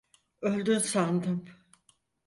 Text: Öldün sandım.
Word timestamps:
Öldün 0.41 0.77
sandım. 0.79 1.45